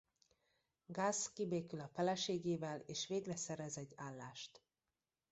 [0.85, 4.61] Gus kibékül a feleségével és végre szerez egy állást.